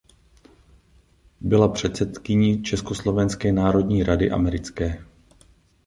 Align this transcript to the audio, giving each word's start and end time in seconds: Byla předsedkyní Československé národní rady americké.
Byla 1.41 1.67
předsedkyní 1.67 2.63
Československé 2.63 3.51
národní 3.51 4.03
rady 4.03 4.31
americké. 4.31 5.05